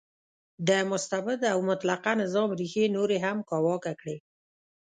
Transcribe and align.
د 0.67 0.69
مستبد 0.91 1.41
او 1.53 1.57
مطلقه 1.69 2.11
نظام 2.21 2.49
ریښې 2.59 2.85
نورې 2.95 3.17
هم 3.25 3.37
کاواکه 3.49 3.93
کړې. 4.01 4.17